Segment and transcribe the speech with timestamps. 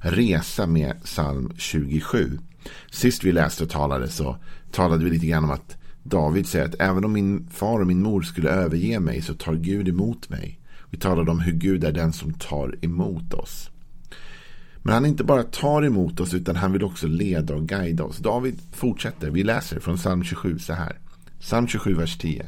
[0.00, 2.38] resa med psalm 27.
[2.90, 4.36] Sist vi läste och talade så
[4.72, 8.02] talade vi lite grann om att David säger att även om min far och min
[8.02, 10.60] mor skulle överge mig så tar Gud emot mig.
[10.90, 13.70] Vi talade om hur Gud är den som tar emot oss.
[14.82, 18.18] Men han inte bara tar emot oss utan han vill också leda och guida oss.
[18.18, 19.30] David fortsätter.
[19.30, 20.98] Vi läser från psalm 27 så här.
[21.40, 22.46] Psalm 27 vers 10.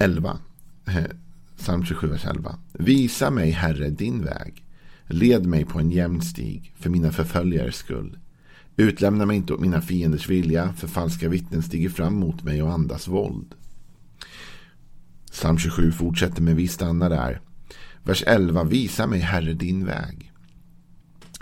[0.00, 0.38] 11.
[0.86, 1.04] Eh,
[1.58, 2.58] psalm 27 vers 11.
[2.72, 4.63] Visa mig Herre din väg.
[5.06, 8.18] Led mig på en jämn stig för mina förföljares skull.
[8.76, 12.72] Utlämna mig inte åt mina fienders vilja, för falska vittnen stiger fram mot mig och
[12.72, 13.54] andas våld.
[15.30, 17.40] Psalm 27 fortsätter men vi stannar där.
[18.02, 18.64] Vers 11.
[18.64, 20.32] Visa mig Herre din väg.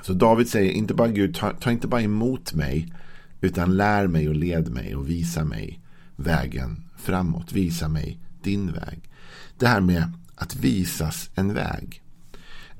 [0.03, 2.93] Så David säger inte bara Gud, ta, ta inte bara emot mig,
[3.41, 5.81] utan lär mig och led mig och visa mig
[6.17, 7.53] vägen framåt.
[7.53, 9.11] Visa mig din väg.
[9.59, 12.02] Det här med att visas en väg.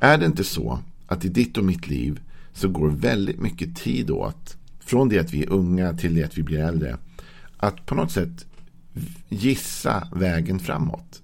[0.03, 2.21] Är det inte så att i ditt och mitt liv
[2.53, 6.39] så går väldigt mycket tid åt från det att vi är unga till det att
[6.39, 6.97] vi blir äldre.
[7.57, 8.47] Att på något sätt
[9.29, 11.23] gissa vägen framåt.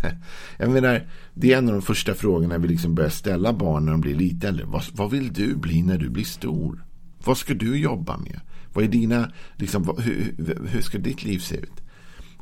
[0.58, 3.92] jag menar, det är en av de första frågorna vi liksom börjar ställa barn när
[3.92, 4.64] de blir lite äldre.
[4.64, 6.84] Vad, vad vill du bli när du blir stor?
[7.24, 8.40] Vad ska du jobba med?
[8.72, 10.34] Vad är dina, liksom, hur,
[10.68, 11.82] hur ska ditt liv se ut?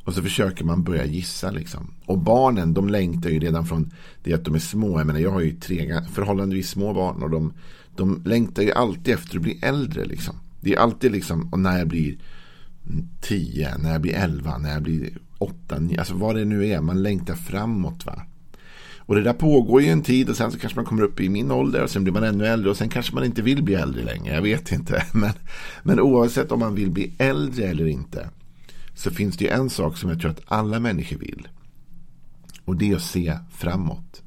[0.03, 1.51] Och så försöker man börja gissa.
[1.51, 1.93] Liksom.
[2.05, 3.91] Och barnen de längtar ju redan från
[4.23, 4.99] det att de är små.
[4.99, 7.23] Jag, menar, jag har ju tre förhållandevis små barn.
[7.23, 7.53] Och de,
[7.95, 10.05] de längtar ju alltid efter att bli äldre.
[10.05, 10.35] Liksom.
[10.61, 12.17] Det är alltid liksom, och när jag blir
[13.21, 15.99] tio, när jag blir elva, när jag blir åtta, nio.
[15.99, 16.81] Alltså vad det nu är.
[16.81, 18.05] Man längtar framåt.
[18.05, 18.21] va.
[18.97, 21.29] Och det där pågår ju en tid och sen så kanske man kommer upp i
[21.29, 23.73] min ålder och sen blir man ännu äldre och sen kanske man inte vill bli
[23.73, 24.35] äldre längre.
[24.35, 25.03] Jag vet inte.
[25.13, 25.31] Men,
[25.83, 28.29] men oavsett om man vill bli äldre eller inte
[28.99, 31.47] så finns det ju en sak som jag tror att alla människor vill.
[32.65, 34.21] Och det är att se framåt.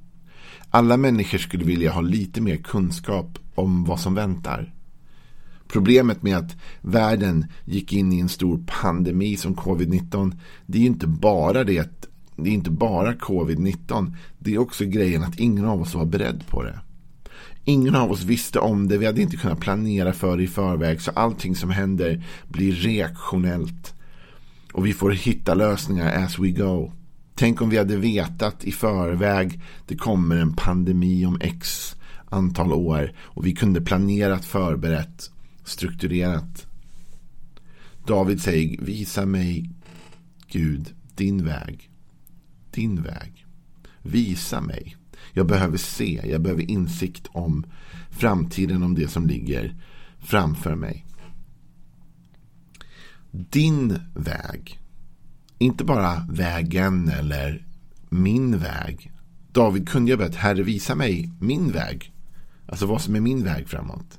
[0.70, 4.74] Alla människor skulle vilja ha lite mer kunskap om vad som väntar.
[5.68, 10.36] Problemet med att världen gick in i en stor pandemi som covid-19.
[10.66, 12.06] Det är ju inte bara det att
[12.36, 14.16] det är inte bara covid-19.
[14.38, 16.80] Det är också grejen att ingen av oss var beredd på det.
[17.64, 18.98] Ingen av oss visste om det.
[18.98, 21.00] Vi hade inte kunnat planera för det i förväg.
[21.00, 23.94] Så allting som händer blir reaktionellt.
[24.72, 26.92] Och vi får hitta lösningar as we go.
[27.34, 31.96] Tänk om vi hade vetat i förväg det kommer en pandemi om x
[32.30, 35.30] antal år och vi kunde planerat, förberett,
[35.64, 36.66] strukturerat.
[38.06, 39.70] David säger visa mig
[40.48, 41.90] Gud din väg.
[42.70, 43.46] Din väg.
[44.02, 44.96] Visa mig.
[45.32, 47.66] Jag behöver se, jag behöver insikt om
[48.10, 49.74] framtiden, om det som ligger
[50.18, 51.06] framför mig
[53.32, 54.78] din väg.
[55.58, 57.66] Inte bara vägen eller
[58.08, 59.12] min väg.
[59.52, 62.12] David kunde ju ha bett, Herre visa mig min väg.
[62.66, 64.18] Alltså vad som är min väg framåt.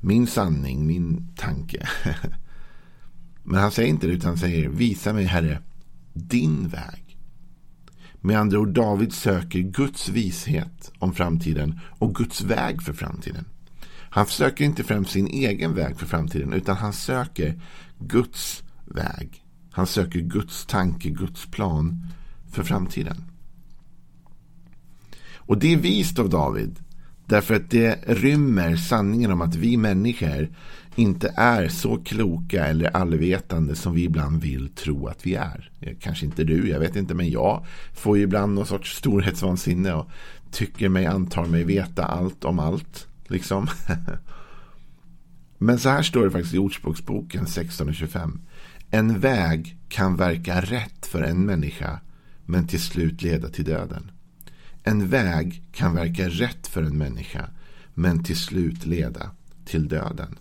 [0.00, 1.88] Min sanning, min tanke.
[3.42, 5.62] Men han säger inte det utan han säger visa mig Herre
[6.12, 7.18] din väg.
[8.20, 13.44] Med andra ord, David söker Guds vishet om framtiden och Guds väg för framtiden.
[14.14, 17.60] Han söker inte främst sin egen väg för framtiden utan han söker
[17.98, 19.44] Guds väg.
[19.70, 22.06] Han söker Guds tanke, Guds plan
[22.52, 23.24] för framtiden.
[25.36, 26.78] Och det är vist av David.
[27.26, 30.48] Därför att det rymmer sanningen om att vi människor
[30.94, 35.70] inte är så kloka eller allvetande som vi ibland vill tro att vi är.
[35.80, 39.92] Eh, kanske inte du, jag vet inte, men jag får ju ibland någon sorts storhetsvansinne
[39.92, 40.10] och
[40.50, 43.08] tycker mig, antar mig veta allt om allt.
[43.26, 43.68] Liksom.
[45.58, 48.38] Men så här står det faktiskt i Ordspråksboken 16.25.
[48.90, 52.00] En väg kan verka rätt för en människa
[52.46, 54.10] men till slut leda till döden.
[54.82, 57.48] En väg kan verka rätt för en människa
[57.94, 59.30] men till slut leda
[59.64, 60.38] till döden.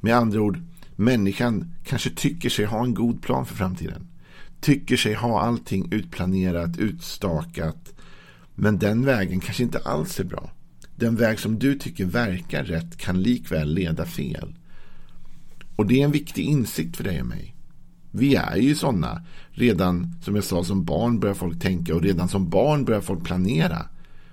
[0.00, 0.58] Med andra ord,
[0.96, 4.06] människan kanske tycker sig ha en god plan för framtiden.
[4.60, 7.94] Tycker sig ha allting utplanerat, utstakat.
[8.54, 10.50] Men den vägen kanske inte alls är bra
[11.00, 14.54] den väg som du tycker verkar rätt kan likväl leda fel.
[15.76, 17.54] Och det är en viktig insikt för dig och mig.
[18.10, 19.22] Vi är ju sådana.
[19.50, 23.24] Redan som jag sa som barn börjar folk tänka och redan som barn börjar folk
[23.24, 23.86] planera.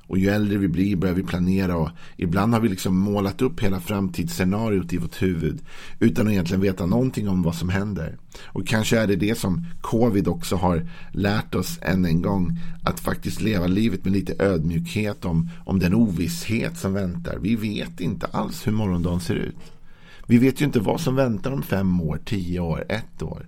[0.07, 3.59] Och ju äldre vi blir börjar vi planera och ibland har vi liksom målat upp
[3.59, 5.61] hela framtidsscenariot i vårt huvud
[5.99, 8.17] utan att egentligen veta någonting om vad som händer.
[8.43, 12.99] Och kanske är det det som covid också har lärt oss än en gång att
[12.99, 17.37] faktiskt leva livet med lite ödmjukhet om, om den ovisshet som väntar.
[17.41, 19.73] Vi vet inte alls hur morgondagen ser ut.
[20.27, 23.47] Vi vet ju inte vad som väntar om fem år, tio år, ett år.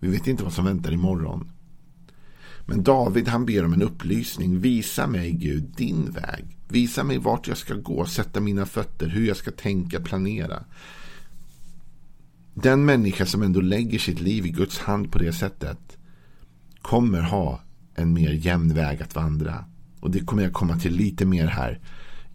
[0.00, 1.48] Vi vet inte vad som väntar imorgon.
[2.68, 4.60] Men David han ber om en upplysning.
[4.60, 6.56] Visa mig Gud din väg.
[6.68, 10.64] Visa mig vart jag ska gå, sätta mina fötter, hur jag ska tänka, planera.
[12.54, 15.98] Den människa som ändå lägger sitt liv i Guds hand på det sättet
[16.82, 17.60] kommer ha
[17.94, 19.64] en mer jämn väg att vandra.
[20.00, 21.80] Och det kommer jag komma till lite mer här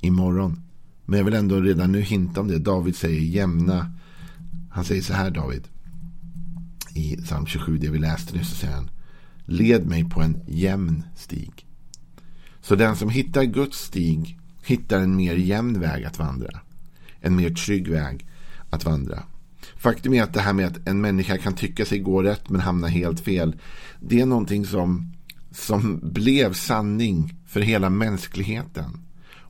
[0.01, 0.62] imorgon.
[1.06, 2.59] Men jag vill ändå redan nu hinta om det.
[2.59, 3.94] David säger jämna.
[4.71, 5.68] Han säger så här David.
[6.94, 8.44] I psalm 27, det vi läste nu.
[8.44, 8.89] så säger han.
[9.45, 11.66] Led mig på en jämn stig.
[12.62, 16.60] Så den som hittar Guds stig hittar en mer jämn väg att vandra.
[17.22, 18.25] En mer trygg väg
[18.69, 19.24] att vandra.
[19.78, 22.62] Faktum är att det här med att en människa kan tycka sig gå rätt men
[22.62, 23.56] hamna helt fel.
[24.00, 25.13] Det är någonting som,
[25.51, 29.00] som blev sanning för hela mänskligheten.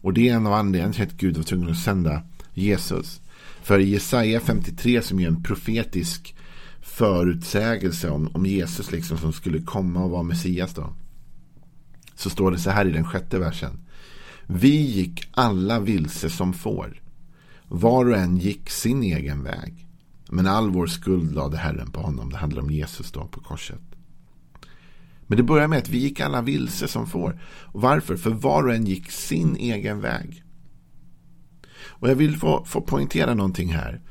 [0.03, 2.21] Och det är en av anledningarna till att Gud var tvungen att sända
[2.53, 3.21] Jesus.
[3.61, 6.35] För i Jesaja 53 som är en profetisk
[6.83, 10.93] förutsägelse om, om Jesus liksom som skulle komma och vara Messias då.
[12.15, 13.79] Så står det så här i den sjätte versen.
[14.47, 17.01] Vi gick alla vilse som får.
[17.67, 19.87] Var och en gick sin egen väg.
[20.29, 22.29] Men all vår skuld lade Herren på honom.
[22.29, 23.81] Det handlar om Jesus då på korset.
[25.27, 27.39] Men det börjar med att vi gick alla vilse som får.
[27.43, 28.17] Och varför?
[28.17, 30.43] För var och en gick sin egen väg.
[31.85, 34.01] Och jag vill få, få poängtera någonting här.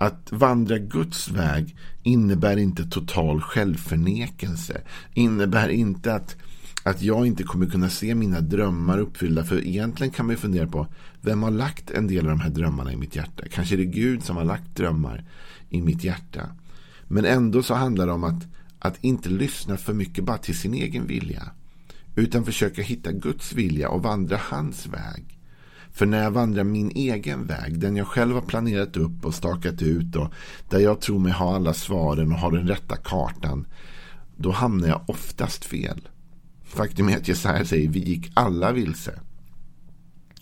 [0.00, 4.80] Att vandra Guds väg innebär inte total självförnekelse.
[5.14, 6.36] Innebär inte att,
[6.82, 9.44] att jag inte kommer kunna se mina drömmar uppfyllda.
[9.44, 10.86] För egentligen kan man ju fundera på
[11.20, 13.42] vem har lagt en del av de här drömmarna i mitt hjärta.
[13.50, 15.24] Kanske är det Gud som har lagt drömmar
[15.68, 16.48] i mitt hjärta.
[17.08, 18.46] Men ändå så handlar det om att,
[18.78, 21.50] att inte lyssna för mycket bara till sin egen vilja.
[22.14, 25.39] Utan försöka hitta Guds vilja och vandra hans väg.
[25.92, 29.82] För när jag vandrar min egen väg, den jag själv har planerat upp och stakat
[29.82, 30.32] ut och
[30.68, 33.66] där jag tror mig ha alla svaren och har den rätta kartan,
[34.36, 36.08] då hamnar jag oftast fel.
[36.64, 39.20] Faktum är att Jesaja säger vi gick alla vilse.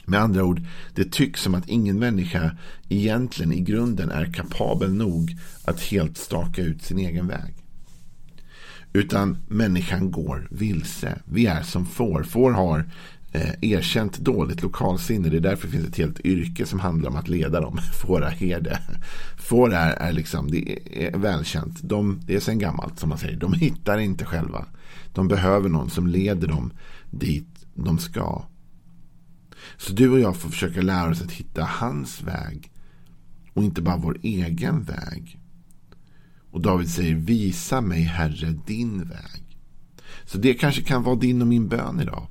[0.05, 0.63] Med andra ord,
[0.95, 2.57] det tycks som att ingen människa
[2.89, 7.55] egentligen i grunden är kapabel nog att helt staka ut sin egen väg.
[8.93, 11.19] Utan människan går vilse.
[11.25, 12.23] Vi är som får.
[12.23, 12.91] Får har
[13.39, 15.29] eh, erkänt dåligt lokalsinne.
[15.29, 17.79] Det är därför det finns ett helt yrke som handlar om att leda dem.
[18.03, 18.81] Fåraherde.
[19.37, 21.79] Får är, är liksom, det är välkänt.
[21.83, 23.37] De, det är sen gammalt som man säger.
[23.37, 24.67] De hittar inte själva.
[25.13, 26.73] De behöver någon som leder dem
[27.11, 28.45] dit de ska.
[29.77, 32.71] Så du och jag får försöka lära oss att hitta hans väg.
[33.53, 35.39] Och inte bara vår egen väg.
[36.51, 39.59] Och David säger visa mig Herre din väg.
[40.25, 42.27] Så det kanske kan vara din och min bön idag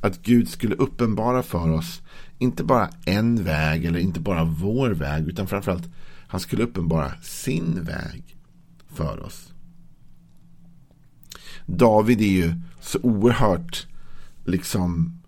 [0.00, 2.02] att Gud skulle uppenbara för oss
[2.38, 5.88] inte bara en väg eller inte bara vår väg utan framförallt
[6.26, 8.36] han skulle uppenbara sin väg
[8.94, 9.52] för oss.
[11.66, 13.86] David är ju så oerhört
[14.44, 15.20] liksom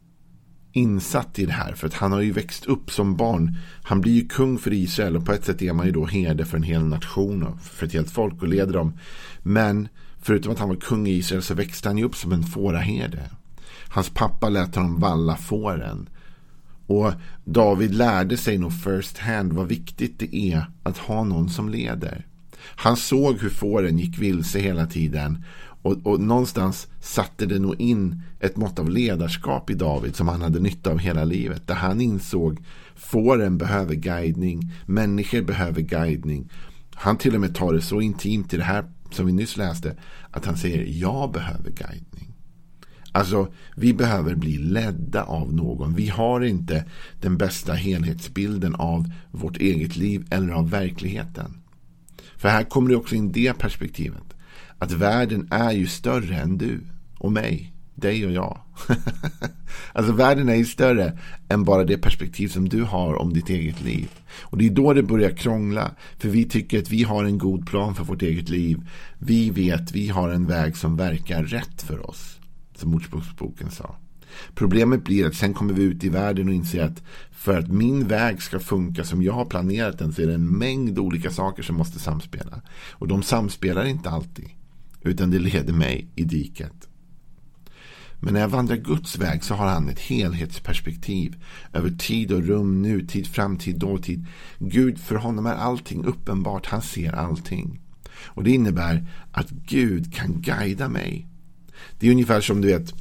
[0.73, 1.73] insatt i det här.
[1.73, 3.57] För att han har ju växt upp som barn.
[3.83, 6.45] Han blir ju kung för Israel och på ett sätt är man ju då herde
[6.45, 8.99] för en hel nation och för ett helt folk och leder dem.
[9.43, 9.89] Men
[10.21, 13.31] förutom att han var kung i Israel så växte han ju upp som en fåraherde.
[13.89, 16.09] Hans pappa lät honom valla fåren.
[16.87, 17.13] Och
[17.45, 22.27] David lärde sig nog first hand vad viktigt det är att ha någon som leder.
[22.65, 25.45] Han såg hur fåren gick vilse hela tiden.
[25.83, 30.43] Och, och, någonstans satte det nog in ett mått av ledarskap i David som han
[30.43, 31.67] hade nytta av hela livet.
[31.67, 32.65] Där han insåg
[32.95, 36.51] fåren behöver guidning, människor behöver guidning.
[36.95, 39.97] Han till och med tar det så intimt i det här som vi nyss läste
[40.31, 42.32] att han säger jag behöver guidning.
[43.13, 45.95] Alltså, vi behöver bli ledda av någon.
[45.95, 46.85] Vi har inte
[47.21, 51.63] den bästa helhetsbilden av vårt eget liv eller av verkligheten.
[52.37, 54.23] För här kommer det också in det perspektivet.
[54.79, 56.81] Att världen är ju större än du
[57.19, 58.59] och mig, dig och jag.
[59.93, 63.83] alltså världen är ju större än bara det perspektiv som du har om ditt eget
[63.83, 64.11] liv.
[64.41, 65.91] Och det är då det börjar krångla.
[66.19, 68.89] För vi tycker att vi har en god plan för vårt eget liv.
[69.19, 72.39] Vi vet, vi har en väg som verkar rätt för oss
[72.83, 73.97] som Ordspråksboken sa.
[74.55, 78.09] Problemet blir att sen kommer vi ut i världen och inser att för att min
[78.09, 81.63] väg ska funka som jag har planerat den så är det en mängd olika saker
[81.63, 82.63] som måste samspela.
[82.91, 84.49] Och de samspelar inte alltid.
[85.01, 86.89] Utan det leder mig i diket.
[88.21, 92.83] Men när jag vandrar Guds väg så har han ett helhetsperspektiv över tid och rum,
[92.83, 94.27] nutid, framtid, dåtid.
[94.59, 96.67] Gud, för honom är allting uppenbart.
[96.67, 97.81] Han ser allting.
[98.25, 101.32] Och det innebär att Gud kan guida mig.
[101.99, 102.95] Det är ungefär som du vet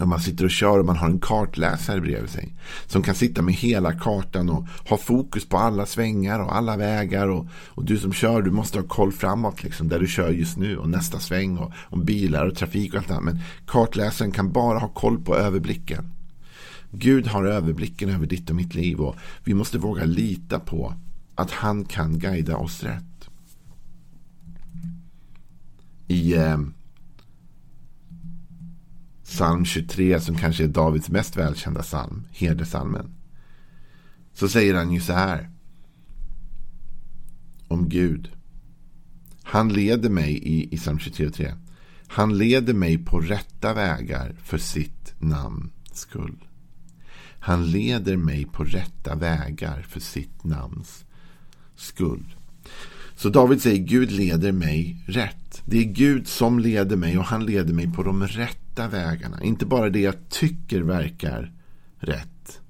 [0.00, 2.54] när man sitter och kör och man har en kartläsare bredvid sig.
[2.86, 7.28] Som kan sitta med hela kartan och ha fokus på alla svängar och alla vägar.
[7.28, 10.56] Och, och du som kör, du måste ha koll framåt liksom, där du kör just
[10.56, 10.76] nu.
[10.76, 13.24] Och nästa sväng och, och bilar och trafik och allt annat.
[13.24, 16.10] Men kartläsaren kan bara ha koll på överblicken.
[16.90, 19.00] Gud har överblicken över ditt och mitt liv.
[19.00, 20.94] Och vi måste våga lita på
[21.34, 23.30] att han kan guida oss rätt.
[26.06, 26.34] I...
[26.34, 26.58] Eh,
[29.30, 33.14] psalm 23 som kanske är Davids mest välkända psalm, herdesalmen.
[34.34, 35.50] Så säger han ju så här.
[37.68, 38.30] Om Gud.
[39.42, 41.54] Han leder mig i, i psalm 23 och 3.
[42.06, 46.44] Han leder mig på rätta vägar för sitt namns skull.
[47.40, 51.04] Han leder mig på rätta vägar för sitt namns
[51.76, 52.34] skull.
[53.16, 55.62] Så David säger Gud leder mig rätt.
[55.64, 59.42] Det är Gud som leder mig och han leder mig på de rätta vägarna.
[59.42, 61.52] Inte bara det jag tycker verkar
[61.98, 62.60] rätt.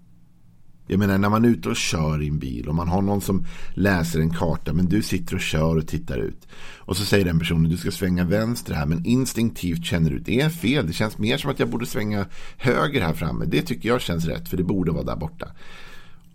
[0.91, 3.21] Jag menar när man är ute och kör i en bil och man har någon
[3.21, 6.49] som läser en karta men du sitter och kör och tittar ut.
[6.79, 10.41] Och så säger den personen du ska svänga vänster här men instinktivt känner du det
[10.41, 10.87] är fel.
[10.87, 12.27] Det känns mer som att jag borde svänga
[12.57, 13.45] höger här framme.
[13.49, 15.53] Det tycker jag känns rätt för det borde vara där borta.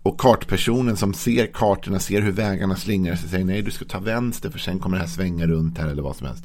[0.02, 3.98] Och kartpersonen som ser kartorna, ser hur vägarna slingrar sig, säger nej du ska ta
[3.98, 6.44] vänster för sen kommer det här svänga runt här eller vad som helst.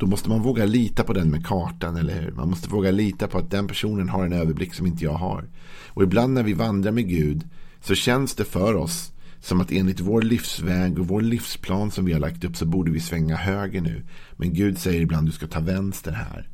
[0.00, 2.32] Då måste man våga lita på den med kartan, eller hur?
[2.32, 5.48] Man måste våga lita på att den personen har en överblick som inte jag har.
[5.88, 7.48] Och ibland när vi vandrar med Gud
[7.80, 12.12] så känns det för oss som att enligt vår livsväg och vår livsplan som vi
[12.12, 14.02] har lagt upp så borde vi svänga höger nu.
[14.36, 16.48] Men Gud säger ibland du ska ta vänster här.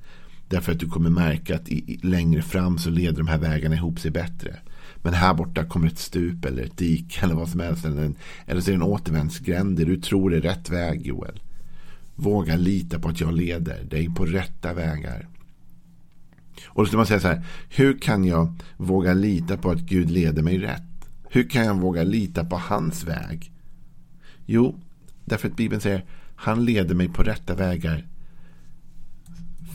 [0.49, 4.01] Därför att du kommer märka att i, längre fram så leder de här vägarna ihop
[4.01, 4.57] sig bättre.
[4.97, 7.85] Men här borta kommer ett stup eller ett dik eller vad som helst.
[7.85, 9.79] Eller, en, eller så är det en återvändsgränd.
[9.79, 11.41] där du tror det är rätt väg Joel.
[12.17, 15.29] Våga lita på att jag leder dig på rätta vägar.
[16.67, 17.45] Och då ska man säga så här.
[17.69, 20.83] Hur kan jag våga lita på att Gud leder mig rätt?
[21.31, 23.53] Hur kan jag våga lita på hans väg?
[24.47, 24.81] Jo,
[25.25, 26.05] därför att Bibeln säger
[26.37, 28.07] han leder mig på rätta vägar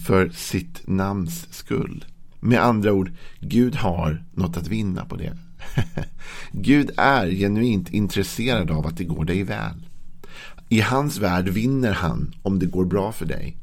[0.05, 2.05] för sitt namns skull.
[2.39, 5.37] Med andra ord, Gud har något att vinna på det.
[6.51, 9.85] Gud är genuint intresserad av att det går dig väl.
[10.73, 13.57] I hans värld vinner han om det går bra för dig.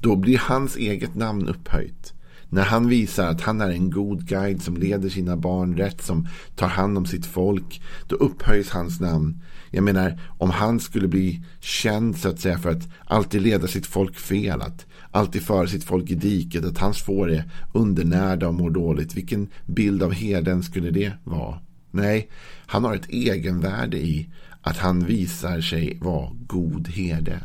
[0.00, 2.12] Då blir hans eget namn upphöjt.
[2.48, 6.28] När han visar att han är en god guide som leder sina barn rätt, som
[6.54, 9.42] tar hand om sitt folk, då upphöjs hans namn.
[9.70, 13.86] Jag menar, om han skulle bli känd så att säga för att alltid leda sitt
[13.86, 18.54] folk fel, att alltid föra sitt folk i diket, att hans får är undernärda och
[18.54, 19.14] mår dåligt.
[19.14, 21.58] Vilken bild av herden skulle det vara?
[21.90, 22.28] Nej,
[22.66, 24.28] han har ett egenvärde i
[24.66, 27.40] att han visar sig vara god herde.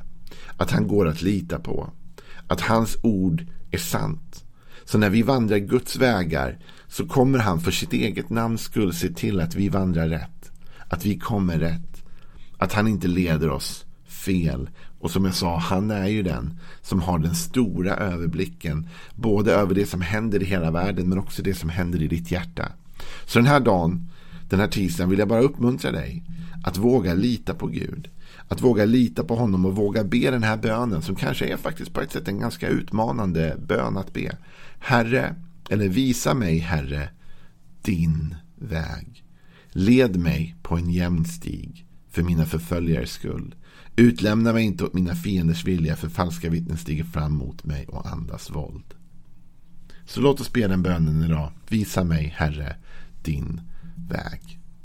[0.58, 1.90] Att han går att lita på.
[2.48, 4.44] Att hans ord är sant.
[4.86, 9.10] Så när vi vandrar Guds vägar så kommer han för sitt eget namns skull se
[9.10, 10.52] till att vi vandrar rätt.
[10.90, 12.04] Att vi kommer rätt.
[12.58, 14.70] Att han inte leder oss fel.
[15.00, 18.88] Och som jag sa, han är ju den som har den stora överblicken.
[19.16, 22.32] Både över det som händer i hela världen men också det som händer i ditt
[22.32, 22.72] hjärta.
[23.26, 24.10] Så den här dagen,
[24.52, 26.24] den här tisdagen vill jag bara uppmuntra dig
[26.64, 28.10] att våga lita på Gud.
[28.48, 31.94] Att våga lita på honom och våga be den här bönen som kanske är faktiskt
[31.94, 34.38] på ett sätt en ganska utmanande bön att be.
[34.80, 35.36] Herre,
[35.70, 37.10] eller visa mig Herre,
[37.82, 39.24] din väg.
[39.70, 43.56] Led mig på en jämn stig för mina förföljares skull.
[43.96, 48.08] Utlämna mig inte åt mina fienders vilja för falska vittnen stiger fram mot mig och
[48.08, 48.94] andas våld.
[50.06, 51.52] Så låt oss be den bönen idag.
[51.68, 52.76] Visa mig, Herre,
[53.24, 53.62] din
[54.10, 54.61] väg.